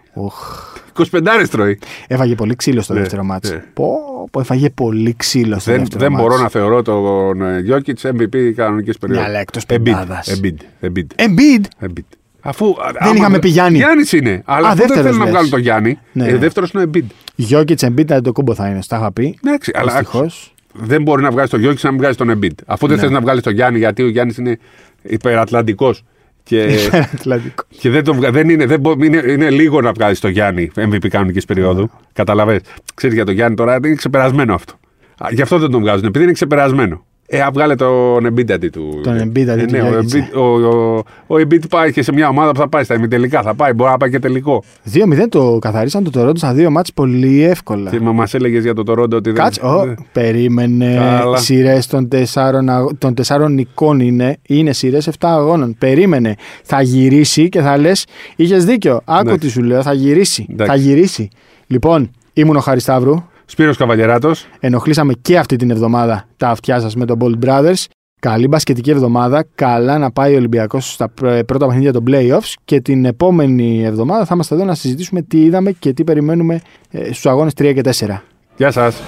[0.96, 1.08] Οχ.
[1.12, 1.78] 25 τρώει.
[2.06, 3.50] Έφαγε πολύ ξύλο στο Ναι, δεύτερο μάτς.
[3.50, 3.62] ναι.
[3.74, 3.86] Πω,
[4.30, 6.24] πω, έφαγε πολύ ξύλο στο Δεν, δεύτερο δεν μάτς.
[6.24, 9.22] μπορώ να θεωρώ τον ε, Jokic MVP κανονικής περίοδο.
[9.22, 9.66] Ναι, αλλά εκτός Embiid.
[9.84, 10.40] πεντάδας.
[10.40, 10.86] Embiid.
[10.86, 11.06] Embiid.
[11.16, 11.84] Embiid.
[11.86, 12.04] Embiid.
[12.40, 13.78] Αφού, Δεν είχαμε πει Γιάννη.
[13.78, 14.42] Γιάννης είναι.
[14.44, 15.32] Αλλά Α, αφού δεν δεύτερος θέλουν να λες.
[15.32, 15.98] βγάλουν τον Γιάννη.
[16.12, 16.26] Ναι.
[16.26, 17.04] Ε, δεύτερος είναι ο Embiid.
[17.34, 19.38] Γιώκητς Embiid το κούμπο θα είναι, στα είχα πει.
[19.44, 20.54] Εντάξει, αλλά Δυστυχώς.
[20.72, 22.54] δεν μπορεί να βγάλεις τον Γιώργη να μην βγάλεις τον Embiid.
[22.66, 23.02] Αφού δεν Ναι.
[23.02, 24.58] θες να βγάλεις τον Γιάννη, γιατί ο Γιάννης είναι
[25.02, 26.04] υπερατλαντικός.
[26.44, 26.66] Και,
[27.14, 27.64] Ατλαντικό.
[27.78, 30.70] και δεν, το, βγα- δεν είναι, δεν μπο- είναι, είναι λίγο να βγάλεις τον Γιάννη
[30.76, 31.90] MVP κανονικής περίοδου.
[32.12, 32.60] Καταλαβες.
[32.94, 34.72] Ξέρεις για τον Γιάννη τώρα είναι ξεπερασμένο αυτό.
[35.18, 37.04] Α, Γι' αυτό δεν τον βγάζουν, επειδή είναι ξεπερασμένο.
[37.26, 39.00] Ε, α, βγάλε τον Embiid αντί του.
[39.02, 40.14] Τον Embiid αντί Ε, του ναι, ο, Jokic.
[40.14, 43.42] Embiid, ο, ο, ο Embiid πάει και σε μια ομάδα που θα πάει στα ημιτελικά.
[43.42, 44.62] Θα πάει, μπορεί να πάει και τελικό.
[44.94, 47.90] 2-0 το καθαρίσαν το Toronto στα δύο μάτς πολύ εύκολα.
[47.90, 49.34] Και μα έλεγες για το Toronto ότι δεν.
[49.34, 50.94] Κάτσε, ω, περίμενε.
[51.20, 51.36] Καλά.
[51.36, 54.36] Σειρές των τεσσάρων, αγ- των τεσσάρων νικών είναι.
[54.46, 55.76] Είναι σειρές 7 αγώνων.
[55.78, 56.34] Περίμενε.
[56.62, 58.06] Θα γυρίσει και θα λες:
[58.36, 59.00] Είχες δίκιο.
[59.04, 59.46] Άκου Εντάξει.
[59.46, 59.82] τι σου λέω.
[59.82, 60.46] Θα γυρίσει.
[60.50, 60.72] Εντάξει.
[60.76, 61.28] Θα γυρίσει.
[61.66, 63.14] Λοιπόν, ήμουν ο Χαρισταύρου.
[63.46, 64.46] Σπύρος Καβαλιεράτος.
[64.60, 67.84] Ενοχλήσαμε και αυτή την εβδομάδα τα αυτιά σας με τον Bold Brothers.
[68.20, 69.44] Καλή μπασκετική εβδομάδα.
[69.54, 72.52] Καλά να πάει ο Ολυμπιακός στα πρω- πρώτα παιχνίδια των playoffs.
[72.64, 77.26] Και την επόμενη εβδομάδα θα είμαστε εδώ να συζητήσουμε τι είδαμε και τι περιμένουμε στους
[77.26, 78.22] αγώνες 3 και 4.
[78.56, 79.02] Γεια σας.